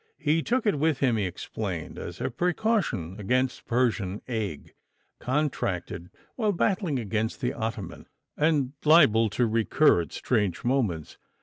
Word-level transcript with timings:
He 0.17 0.41
took 0.41 0.65
it 0.65 0.79
with 0.79 0.97
him, 0.97 1.15
he 1.17 1.25
explained, 1.25 1.99
as 1.99 2.19
a 2.19 2.31
precaution 2.31 3.17
against 3.19 3.67
Persian 3.67 4.23
ague, 4.27 4.73
contracted 5.19 6.09
while 6.35 6.53
battling 6.53 6.97
against 6.97 7.39
the 7.39 7.53
Ottoman, 7.53 8.07
and 8.35 8.73
liable 8.83 9.29
to 9.29 9.45
recur 9.45 10.01
at 10.01 10.11
strange 10.11 10.63
moments. 10.63 11.19